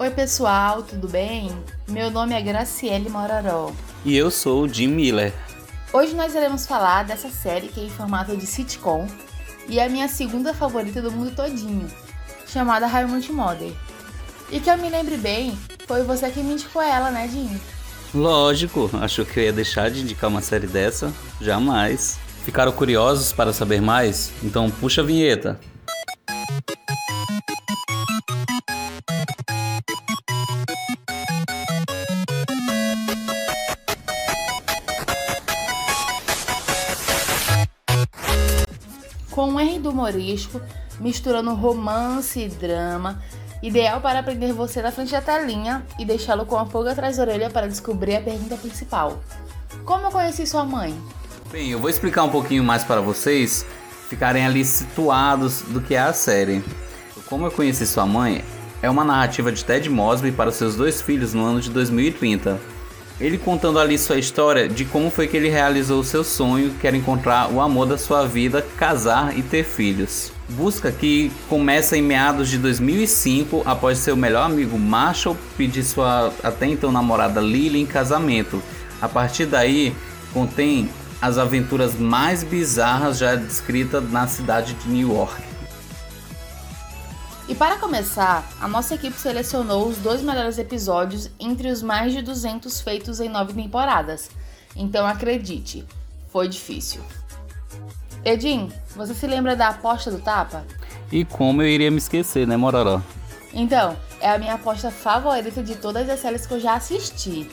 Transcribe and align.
Oi, 0.00 0.08
pessoal, 0.08 0.82
tudo 0.82 1.06
bem? 1.06 1.52
Meu 1.86 2.10
nome 2.10 2.34
é 2.34 2.40
Graciele 2.40 3.10
Moraró. 3.10 3.70
E 4.02 4.16
eu 4.16 4.30
sou 4.30 4.62
o 4.62 4.66
Jim 4.66 4.86
Miller. 4.86 5.30
Hoje 5.92 6.14
nós 6.14 6.34
iremos 6.34 6.64
falar 6.64 7.04
dessa 7.04 7.28
série 7.28 7.68
que 7.68 7.80
é 7.80 7.84
em 7.84 7.90
formato 7.90 8.34
de 8.34 8.46
sitcom 8.46 9.06
e 9.68 9.78
é 9.78 9.84
a 9.84 9.90
minha 9.90 10.08
segunda 10.08 10.54
favorita 10.54 11.02
do 11.02 11.12
mundo 11.12 11.36
todinho, 11.36 11.86
chamada 12.46 12.86
High 12.86 13.04
Mother. 13.30 13.72
E 14.50 14.58
que 14.58 14.70
eu 14.70 14.78
me 14.78 14.88
lembre 14.88 15.18
bem, 15.18 15.58
foi 15.86 16.02
você 16.02 16.30
que 16.30 16.40
me 16.40 16.54
indicou 16.54 16.80
ela, 16.80 17.10
né, 17.10 17.28
Jim? 17.28 17.60
Lógico, 18.14 18.90
achou 19.02 19.26
que 19.26 19.38
eu 19.38 19.44
ia 19.44 19.52
deixar 19.52 19.90
de 19.90 20.00
indicar 20.00 20.30
uma 20.30 20.40
série 20.40 20.66
dessa? 20.66 21.12
Jamais. 21.38 22.18
Ficaram 22.42 22.72
curiosos 22.72 23.34
para 23.34 23.52
saber 23.52 23.82
mais? 23.82 24.32
Então 24.42 24.70
puxa 24.70 25.02
a 25.02 25.04
vinheta. 25.04 25.60
Com 39.30 39.50
um 39.50 39.60
enredo 39.60 39.90
humorístico, 39.90 40.60
misturando 40.98 41.54
romance 41.54 42.40
e 42.40 42.48
drama, 42.48 43.22
ideal 43.62 44.00
para 44.00 44.20
aprender 44.20 44.52
você 44.52 44.82
na 44.82 44.90
frente 44.90 45.12
da 45.12 45.20
telinha 45.20 45.86
e 45.98 46.04
deixá-lo 46.04 46.46
com 46.46 46.56
a 46.56 46.66
pulga 46.66 46.92
atrás 46.92 47.16
da 47.16 47.22
orelha 47.22 47.50
para 47.50 47.68
descobrir 47.68 48.16
a 48.16 48.20
pergunta 48.20 48.56
principal. 48.56 49.20
Como 49.84 50.06
eu 50.06 50.10
conheci 50.10 50.46
sua 50.46 50.64
mãe? 50.64 50.98
Bem, 51.50 51.70
eu 51.70 51.78
vou 51.78 51.90
explicar 51.90 52.24
um 52.24 52.30
pouquinho 52.30 52.62
mais 52.64 52.84
para 52.84 53.00
vocês 53.00 53.64
ficarem 54.08 54.44
ali 54.44 54.64
situados 54.64 55.62
do 55.62 55.80
que 55.80 55.94
é 55.94 56.00
a 56.00 56.12
série. 56.12 56.64
Como 57.28 57.46
eu 57.46 57.50
conheci 57.50 57.86
sua 57.86 58.06
mãe 58.06 58.44
é 58.82 58.88
uma 58.88 59.04
narrativa 59.04 59.52
de 59.52 59.64
Ted 59.64 59.88
Mosby 59.88 60.32
para 60.32 60.50
seus 60.50 60.74
dois 60.74 61.02
filhos 61.02 61.34
no 61.34 61.44
ano 61.44 61.60
de 61.60 61.70
2030. 61.70 62.58
Ele 63.20 63.36
contando 63.36 63.78
ali 63.78 63.98
sua 63.98 64.18
história 64.18 64.66
de 64.66 64.86
como 64.86 65.10
foi 65.10 65.28
que 65.28 65.36
ele 65.36 65.50
realizou 65.50 66.00
o 66.00 66.04
seu 66.04 66.24
sonho, 66.24 66.72
que 66.80 66.86
era 66.86 66.96
encontrar 66.96 67.52
o 67.52 67.60
amor 67.60 67.84
da 67.84 67.98
sua 67.98 68.26
vida, 68.26 68.64
casar 68.78 69.36
e 69.36 69.42
ter 69.42 69.62
filhos. 69.62 70.32
Busca 70.48 70.90
que 70.90 71.30
começa 71.46 71.98
em 71.98 72.02
meados 72.02 72.48
de 72.48 72.56
2005, 72.56 73.62
após 73.66 73.98
seu 73.98 74.16
melhor 74.16 74.46
amigo 74.46 74.78
Marshall 74.78 75.36
pedir 75.54 75.84
sua 75.84 76.32
até 76.42 76.66
então 76.66 76.90
namorada 76.90 77.42
Lily 77.42 77.78
em 77.78 77.86
casamento. 77.86 78.62
A 79.02 79.08
partir 79.08 79.44
daí, 79.44 79.94
contém 80.32 80.88
as 81.20 81.36
aventuras 81.36 81.94
mais 81.96 82.42
bizarras 82.42 83.18
já 83.18 83.34
descritas 83.34 84.10
na 84.10 84.26
cidade 84.26 84.72
de 84.72 84.88
New 84.88 85.12
York. 85.12 85.50
E 87.50 87.54
para 87.56 87.78
começar, 87.78 88.48
a 88.60 88.68
nossa 88.68 88.94
equipe 88.94 89.18
selecionou 89.18 89.88
os 89.88 89.96
dois 89.98 90.22
melhores 90.22 90.56
episódios 90.56 91.28
entre 91.36 91.68
os 91.68 91.82
mais 91.82 92.12
de 92.12 92.22
200 92.22 92.80
feitos 92.80 93.18
em 93.18 93.28
nove 93.28 93.52
temporadas. 93.52 94.30
Então 94.76 95.04
acredite, 95.04 95.84
foi 96.28 96.46
difícil. 96.46 97.02
Edin, 98.24 98.70
você 98.94 99.14
se 99.14 99.26
lembra 99.26 99.56
da 99.56 99.70
aposta 99.70 100.12
do 100.12 100.20
tapa? 100.20 100.64
E 101.10 101.24
como 101.24 101.60
eu 101.60 101.66
iria 101.66 101.90
me 101.90 101.98
esquecer, 101.98 102.46
né, 102.46 102.56
Mororó? 102.56 103.02
Então, 103.52 103.96
é 104.20 104.30
a 104.30 104.38
minha 104.38 104.54
aposta 104.54 104.92
favorita 104.92 105.60
de 105.60 105.74
todas 105.74 106.08
as 106.08 106.20
séries 106.20 106.46
que 106.46 106.54
eu 106.54 106.60
já 106.60 106.74
assisti. 106.74 107.50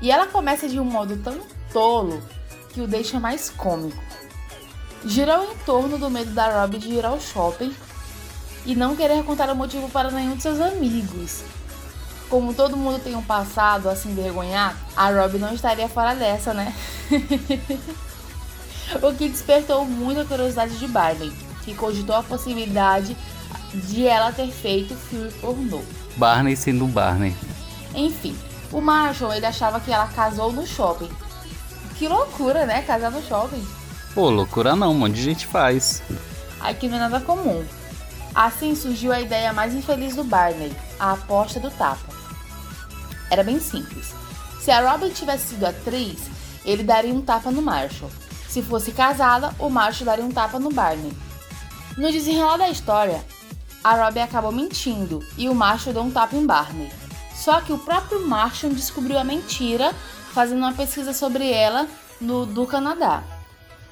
E 0.00 0.12
ela 0.12 0.28
começa 0.28 0.68
de 0.68 0.78
um 0.78 0.84
modo 0.84 1.16
tão 1.16 1.40
tolo 1.72 2.22
que 2.68 2.80
o 2.80 2.86
deixa 2.86 3.18
mais 3.18 3.50
cômico. 3.50 4.00
Girou 5.04 5.42
em 5.42 5.56
torno 5.66 5.98
do 5.98 6.08
medo 6.08 6.30
da 6.30 6.60
Robbie 6.60 6.78
de 6.78 6.90
ir 6.90 7.04
ao 7.04 7.18
shopping 7.20 7.74
e 8.64 8.74
não 8.74 8.96
querer 8.96 9.22
contar 9.24 9.50
o 9.50 9.56
motivo 9.56 9.88
para 9.88 10.10
nenhum 10.10 10.36
de 10.36 10.42
seus 10.42 10.60
amigos. 10.60 11.42
Como 12.28 12.54
todo 12.54 12.76
mundo 12.76 13.02
tem 13.02 13.16
um 13.16 13.22
passado 13.22 13.88
a 13.88 13.96
se 13.96 14.08
envergonhar, 14.08 14.76
a 14.96 15.10
Robbie 15.10 15.38
não 15.38 15.52
estaria 15.52 15.88
fora 15.88 16.14
dessa, 16.14 16.54
né? 16.54 16.72
o 19.02 19.12
que 19.14 19.28
despertou 19.28 19.84
muita 19.84 20.24
curiosidade 20.24 20.78
de 20.78 20.86
Barney, 20.86 21.32
que 21.64 21.74
cogitou 21.74 22.14
a 22.14 22.22
possibilidade 22.22 23.16
de 23.74 24.06
ela 24.06 24.32
ter 24.32 24.50
feito 24.50 24.94
filme 24.94 25.30
pornô. 25.40 25.82
Barney 26.16 26.54
sendo 26.54 26.86
Barney. 26.86 27.34
Enfim, 27.94 28.36
o 28.72 28.80
Marshall 28.80 29.34
ele 29.34 29.46
achava 29.46 29.80
que 29.80 29.92
ela 29.92 30.06
casou 30.06 30.52
no 30.52 30.66
shopping. 30.66 31.10
Que 31.98 32.06
loucura, 32.08 32.64
né? 32.64 32.82
Casar 32.82 33.10
no 33.10 33.22
shopping. 33.22 33.66
Pô, 34.14 34.30
loucura 34.30 34.74
não, 34.74 34.92
um 34.92 34.94
monte 34.94 35.14
de 35.16 35.22
gente 35.22 35.46
faz. 35.46 36.02
Aqui 36.60 36.88
não 36.88 36.96
é 36.96 37.00
nada 37.00 37.20
comum. 37.20 37.64
Assim 38.34 38.74
surgiu 38.74 39.12
a 39.12 39.20
ideia 39.20 39.52
mais 39.52 39.74
infeliz 39.74 40.14
do 40.14 40.24
Barney, 40.24 40.72
a 40.98 41.12
aposta 41.12 41.58
do 41.58 41.70
tapa. 41.70 42.14
Era 43.30 43.42
bem 43.42 43.58
simples. 43.58 44.14
Se 44.60 44.70
a 44.70 44.90
Robin 44.90 45.10
tivesse 45.10 45.48
sido 45.48 45.64
atriz, 45.64 46.18
ele 46.64 46.82
daria 46.82 47.12
um 47.12 47.20
tapa 47.20 47.50
no 47.50 47.62
Marshall. 47.62 48.10
Se 48.48 48.62
fosse 48.62 48.92
casada, 48.92 49.54
o 49.58 49.68
Marshall 49.68 50.06
daria 50.06 50.24
um 50.24 50.30
tapa 50.30 50.58
no 50.58 50.70
Barney. 50.70 51.12
No 51.96 52.10
desenrolar 52.10 52.56
da 52.56 52.68
história, 52.68 53.24
a 53.82 53.94
Robin 53.94 54.20
acabou 54.20 54.52
mentindo 54.52 55.24
e 55.36 55.48
o 55.48 55.54
Marshall 55.54 55.94
deu 55.94 56.02
um 56.02 56.10
tapa 56.10 56.36
em 56.36 56.46
Barney. 56.46 56.90
Só 57.34 57.60
que 57.60 57.72
o 57.72 57.78
próprio 57.78 58.26
Marshall 58.26 58.74
descobriu 58.74 59.18
a 59.18 59.24
mentira 59.24 59.94
fazendo 60.32 60.58
uma 60.58 60.72
pesquisa 60.72 61.12
sobre 61.12 61.50
ela 61.50 61.88
no 62.20 62.44
do 62.44 62.66
Canadá. 62.66 63.22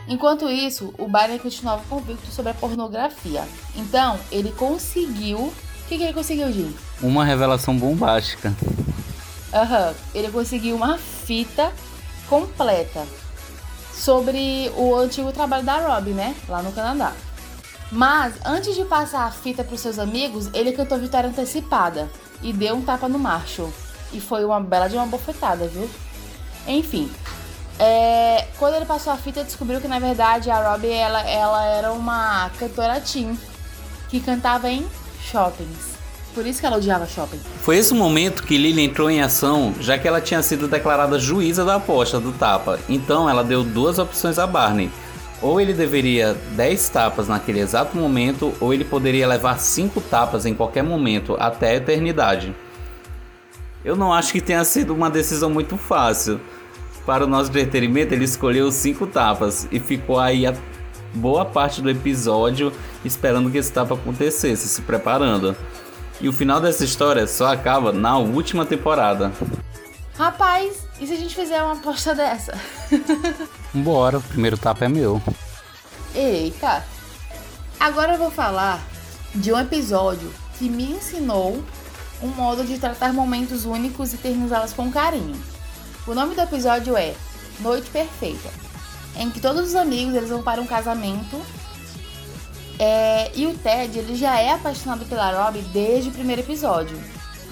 Enquanto 0.09 0.49
isso, 0.49 0.95
o 0.97 1.07
Barney 1.07 1.39
continuava 1.39 1.83
convicto 1.89 2.31
sobre 2.31 2.51
a 2.51 2.55
pornografia. 2.55 3.47
Então, 3.77 4.19
ele 4.33 4.51
conseguiu. 4.53 5.39
O 5.39 5.53
que, 5.89 5.99
que 5.99 6.03
ele 6.03 6.13
conseguiu, 6.13 6.51
Jim? 6.51 6.75
Uma 7.03 7.25
revelação 7.25 7.77
bombástica. 7.77 8.55
Aham, 9.53 9.89
uhum. 9.89 9.95
ele 10.15 10.31
conseguiu 10.31 10.77
uma 10.77 10.99
fita 10.99 11.73
completa 12.29 13.07
sobre 13.93 14.71
o 14.77 14.95
antigo 14.95 15.33
trabalho 15.33 15.65
da 15.65 15.79
Rob, 15.79 16.11
né? 16.11 16.35
Lá 16.49 16.63
no 16.63 16.73
Canadá. 16.73 17.13
Mas, 17.91 18.35
antes 18.45 18.75
de 18.75 18.85
passar 18.85 19.25
a 19.27 19.31
fita 19.31 19.65
para 19.65 19.75
os 19.75 19.81
seus 19.81 19.99
amigos, 19.99 20.51
ele 20.53 20.73
cantou 20.73 20.99
vitória 20.99 21.29
antecipada 21.29 22.09
e 22.43 22.53
deu 22.53 22.77
um 22.77 22.83
tapa 22.83 23.09
no 23.09 23.19
Marshall. 23.19 23.73
E 24.13 24.21
foi 24.21 24.45
uma 24.45 24.61
bela 24.61 24.89
de 24.89 24.97
uma 24.97 25.07
bofetada, 25.07 25.67
viu? 25.67 25.89
Enfim, 26.67 27.11
é, 27.79 28.47
quando 28.59 28.75
ele 28.75 28.85
passou 28.85 29.13
a 29.13 29.17
fita, 29.17 29.45
descobriu 29.45 29.81
que 29.81 29.87
na 29.87 29.99
verdade 29.99 30.51
a 30.51 30.71
Robbie 30.71 30.91
ela, 30.91 31.23
ela 31.23 31.65
era 31.65 31.93
uma 31.93 32.51
cantora 32.59 33.01
teen 33.01 33.39
que 34.09 34.21
cantava 34.21 34.69
em 34.69 34.87
shoppings. 35.23 35.97
Por 36.35 36.47
isso 36.47 36.61
que 36.61 36.67
ela 36.67 36.77
odiava 36.77 37.07
shopping. 37.07 37.41
Foi 37.63 37.77
esse 37.77 37.93
o 37.93 37.97
momento 37.97 38.43
que 38.43 38.57
Lily 38.57 38.83
entrou 38.83 39.11
em 39.11 39.23
ação, 39.23 39.75
já 39.81 39.99
que 39.99 40.07
ela 40.07 40.21
tinha 40.21 40.43
sido 40.43 40.69
declarada 40.69 41.19
juíza 41.19 41.65
da 41.65 41.77
aposta 41.77 42.21
do 42.21 42.33
tapa. 42.33 42.79
Então 42.89 43.29
ela 43.29 43.43
deu 43.43 43.65
duas 43.65 43.99
opções 43.99 44.39
a 44.39 44.47
Barney. 44.47 44.91
Ou 45.41 45.61
ele 45.61 45.73
deveria 45.73 46.37
10 46.53 46.89
tapas 46.89 47.29
naquele 47.29 47.61
exato 47.61 47.97
momento, 47.97 48.53
ou 48.61 48.75
ele 48.75 48.85
poderia 48.85 49.27
levar 49.27 49.59
5 49.59 50.01
tapas 50.01 50.45
em 50.45 50.55
qualquer 50.55 50.83
momento, 50.83 51.37
até 51.39 51.71
a 51.71 51.77
eternidade. 51.77 52.55
Eu 53.85 53.95
não 53.95 54.13
acho 54.13 54.33
que 54.33 54.41
tenha 54.41 54.65
sido 54.65 54.93
uma 54.93 55.09
decisão 55.09 55.49
muito 55.49 55.77
fácil 55.77 56.41
para 57.09 57.25
o 57.25 57.27
nosso 57.27 57.49
entretenimento, 57.49 58.13
ele 58.13 58.27
escolheu 58.27 58.71
cinco 58.71 59.07
tapas 59.07 59.67
e 59.73 59.81
ficou 59.81 60.21
aí 60.21 60.47
a 60.47 60.55
boa 61.15 61.43
parte 61.43 61.81
do 61.81 61.89
episódio 61.89 62.71
esperando 63.03 63.51
que 63.51 63.57
esse 63.57 63.73
tapa 63.73 63.95
acontecesse, 63.95 64.69
se 64.69 64.83
preparando. 64.83 65.57
E 66.21 66.29
o 66.29 66.35
final 66.35 66.61
dessa 66.61 66.85
história 66.85 67.27
só 67.27 67.47
acaba 67.47 67.93
na 67.93 68.19
última 68.19 68.67
temporada. 68.67 69.33
Rapaz, 70.19 70.87
e 71.01 71.07
se 71.07 71.15
a 71.15 71.17
gente 71.17 71.35
fizer 71.35 71.63
uma 71.63 71.73
aposta 71.73 72.15
dessa? 72.15 72.53
Bora, 73.73 74.19
o 74.19 74.23
primeiro 74.23 74.59
tapa 74.59 74.85
é 74.85 74.89
meu. 74.91 75.23
Eita! 76.15 76.85
Agora 77.81 78.13
eu 78.13 78.19
vou 78.19 78.31
falar 78.31 78.83
de 79.35 79.51
um 79.51 79.59
episódio 79.59 80.31
que 80.59 80.69
me 80.69 80.93
ensinou 80.93 81.65
um 82.23 82.29
modo 82.29 82.65
de 82.65 82.79
tratar 82.79 83.15
momentos 83.15 83.65
únicos 83.65 84.13
e 84.13 84.17
eternizá-los 84.17 84.75
com 84.75 84.93
carinho. 84.93 85.58
O 86.09 86.15
nome 86.15 86.35
do 86.35 86.41
episódio 86.41 86.97
é 86.97 87.15
Noite 87.61 87.91
Perfeita, 87.91 88.49
em 89.15 89.29
que 89.31 89.41
todos 89.41 89.69
os 89.69 89.75
amigos 89.75 90.15
eles 90.15 90.31
vão 90.31 90.43
para 90.43 90.59
um 90.59 90.67
casamento 90.67 91.39
é, 92.79 93.31
e 93.35 93.47
o 93.47 93.53
Ted 93.59 93.99
ele 93.99 94.17
já 94.17 94.41
é 94.41 94.53
apaixonado 94.53 95.05
pela 95.05 95.45
Robbie 95.45 95.61
desde 95.71 96.09
o 96.09 96.13
primeiro 96.13 96.41
episódio, 96.41 96.99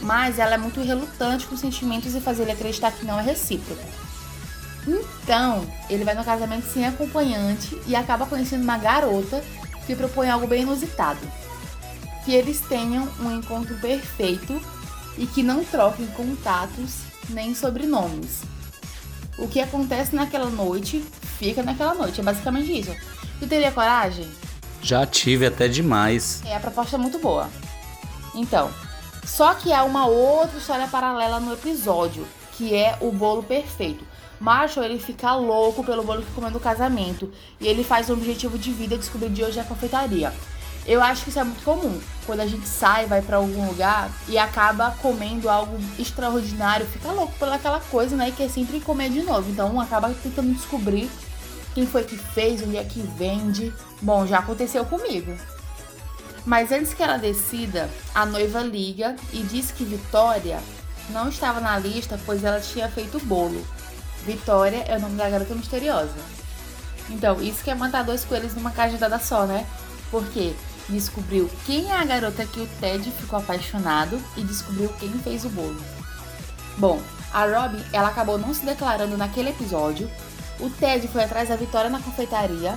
mas 0.01 0.39
ela 0.39 0.55
é 0.55 0.57
muito 0.57 0.81
relutante 0.81 1.47
com 1.47 1.55
sentimentos 1.55 2.15
e 2.15 2.21
fazer 2.23 2.45
ele 2.45 2.53
acreditar 2.53 2.93
que 2.93 3.05
não 3.05 3.21
é 3.21 3.23
recíproco. 3.23 3.85
Então, 4.89 5.71
ele 5.91 6.05
vai 6.05 6.15
no 6.15 6.25
casamento 6.25 6.67
sem 6.67 6.87
acompanhante 6.87 7.79
e 7.87 7.95
acaba 7.95 8.25
conhecendo 8.25 8.63
uma 8.63 8.79
garota 8.79 9.45
que 9.87 9.95
propõe 9.95 10.31
algo 10.31 10.47
bem 10.47 10.63
inusitado. 10.63 11.21
Que 12.25 12.33
eles 12.33 12.63
tenham 12.63 13.07
um 13.21 13.37
encontro 13.37 13.75
perfeito 13.81 14.59
e 15.19 15.27
que 15.27 15.43
não 15.43 15.63
troquem 15.63 16.07
contatos 16.07 17.16
nem 17.29 17.55
sobrenomes. 17.55 18.43
O 19.39 19.47
que 19.49 19.61
acontece 19.61 20.15
naquela 20.15 20.49
noite, 20.49 21.05
fica 21.39 21.63
naquela 21.63 21.95
noite. 21.95 22.21
É 22.21 22.25
basicamente 22.25 22.81
isso. 22.81 22.95
Tu 23.39 23.47
teria 23.47 23.71
coragem? 23.71 24.27
Já 24.83 25.05
tive 25.07 25.47
até 25.47 25.69
demais. 25.69 26.43
É, 26.47 26.57
a 26.57 26.61
proposta 26.61 26.97
é 26.97 26.99
muito 26.99 27.19
boa. 27.19 27.49
Então, 28.35 28.71
Só 29.25 29.55
que 29.55 29.73
há 29.73 29.83
uma 29.83 30.07
outra 30.07 30.57
história 30.57 30.87
paralela 30.87 31.41
no 31.41 31.53
episódio, 31.53 32.25
que 32.53 32.75
é 32.75 32.97
o 33.01 33.11
bolo 33.11 33.43
perfeito. 33.43 34.05
Marshall 34.39 34.85
ele 34.85 35.01
fica 35.01 35.35
louco 35.35 35.83
pelo 35.83 36.05
bolo 36.05 36.23
que 36.23 36.31
comeu 36.33 36.51
no 36.51 36.61
casamento 36.61 37.33
e 37.61 37.67
ele 37.67 37.83
faz 37.83 38.09
o 38.09 38.13
objetivo 38.13 38.57
de 38.57 38.71
vida 38.73 38.97
descobrir 38.97 39.31
de 39.31 39.43
hoje 39.43 39.59
a 39.59 39.65
confeitaria. 39.65 40.33
Eu 40.87 41.03
acho 41.03 41.25
que 41.25 41.31
isso 41.31 41.41
é 41.41 41.45
muito 41.45 41.65
comum. 41.65 42.01
Quando 42.25 42.41
a 42.41 42.47
gente 42.47 42.67
sai, 42.69 43.07
vai 43.07 43.21
para 43.21 43.39
algum 43.39 43.67
lugar 43.67 44.11
e 44.29 44.39
acaba 44.39 44.93
comendo 45.03 45.49
algo 45.49 45.79
extraordinário, 45.99 46.87
fica 46.87 47.11
louco 47.11 47.35
pelaquela 47.39 47.81
coisa, 47.81 48.17
né? 48.17 48.29
E 48.29 48.33
quer 48.33 48.49
sempre 48.49 48.81
comer 48.81 49.11
de 49.11 49.23
novo. 49.23 49.51
Então 49.51 49.81
acaba 49.81 50.15
tentando 50.23 50.55
descobrir 50.55 51.11
quem 51.75 51.87
foi 51.87 52.05
que 52.05 52.17
fez, 52.17 52.63
onde 52.63 52.77
é 52.77 52.85
que 52.85 53.01
vende. 53.01 53.75
Bom, 54.01 54.27
já 54.27 54.39
aconteceu 54.39 54.85
comigo. 54.85 55.37
Mas 56.45 56.71
antes 56.71 56.95
que 56.95 57.03
ela 57.03 57.17
decida, 57.17 57.91
a 58.15 58.25
noiva 58.25 58.61
liga 58.61 59.17
e 59.33 59.43
diz 59.43 59.73
que 59.73 59.85
Vitória 59.85 60.61
não 61.11 61.29
estava 61.29 61.61
na 61.61 61.77
lista, 61.79 62.19
pois 62.25 62.45
ela 62.45 62.61
tinha 62.61 62.89
feito 62.89 63.19
bolo. 63.19 63.67
Vitória 64.25 64.85
é 64.87 64.97
o 64.97 65.01
nome 65.01 65.17
da 65.17 65.29
garota 65.29 65.55
misteriosa. 65.55 66.15
Então, 67.11 67.41
isso 67.43 67.63
que 67.63 67.71
é 67.71 67.75
matar 67.75 68.05
dois 68.05 68.25
coelhos 68.25 68.55
numa 68.55 68.71
cajadada 68.71 69.19
só, 69.19 69.45
né? 69.45 69.67
Porque 70.11 70.55
descobriu 70.89 71.51
quem 71.65 71.91
é 71.91 71.97
a 71.97 72.05
garota 72.05 72.45
que 72.45 72.61
o 72.61 72.67
Ted 72.81 73.11
ficou 73.11 73.39
apaixonado 73.39 74.21
e 74.37 74.43
descobriu 74.43 74.89
quem 75.01 75.11
fez 75.11 75.45
o 75.45 75.49
bolo. 75.49 75.81
Bom, 76.79 77.01
a 77.33 77.45
Robin, 77.45 77.83
ela 77.93 78.09
acabou 78.09 78.39
não 78.39 78.55
se 78.55 78.65
declarando 78.65 79.17
naquele 79.17 79.51
episódio. 79.51 80.11
O 80.61 80.71
Ted 80.71 81.07
foi 81.09 81.25
atrás 81.25 81.49
da 81.49 81.57
Vitória 81.57 81.91
na 81.91 82.01
confeitaria. 82.01 82.77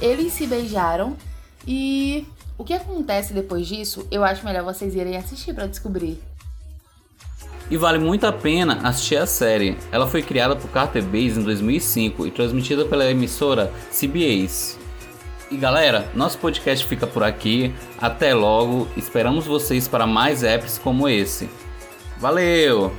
Eles 0.00 0.32
se 0.32 0.46
beijaram 0.46 1.16
e 1.66 2.26
o 2.56 2.64
que 2.64 2.72
acontece 2.72 3.32
depois 3.32 3.66
disso, 3.66 4.06
eu 4.10 4.24
acho 4.24 4.44
melhor 4.44 4.64
vocês 4.64 4.94
irem 4.94 5.16
assistir 5.16 5.54
para 5.54 5.66
descobrir. 5.66 6.20
E 7.70 7.76
vale 7.76 7.98
muito 7.98 8.26
a 8.26 8.32
pena 8.32 8.80
assistir 8.82 9.16
a 9.16 9.26
série. 9.26 9.76
Ela 9.92 10.06
foi 10.06 10.22
criada 10.22 10.56
por 10.56 10.70
Carter 10.70 11.04
Base 11.04 11.38
em 11.38 11.42
2005 11.42 12.26
e 12.26 12.30
transmitida 12.30 12.84
pela 12.86 13.08
emissora 13.10 13.70
CBS. 13.92 14.78
E 15.50 15.56
galera, 15.56 16.10
nosso 16.14 16.38
podcast 16.38 16.86
fica 16.86 17.06
por 17.06 17.22
aqui. 17.22 17.74
Até 17.98 18.34
logo. 18.34 18.86
Esperamos 18.96 19.46
vocês 19.46 19.88
para 19.88 20.06
mais 20.06 20.42
apps 20.42 20.78
como 20.78 21.08
esse. 21.08 21.48
Valeu! 22.18 22.92